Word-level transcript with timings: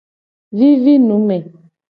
Vivi 0.57 0.93
nu 1.07 1.15
me. 1.27 1.37